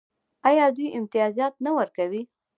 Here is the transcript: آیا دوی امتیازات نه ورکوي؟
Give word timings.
آیا 0.49 0.65
دوی 0.75 0.87
امتیازات 0.97 1.53
نه 1.65 1.71
ورکوي؟ 1.77 2.21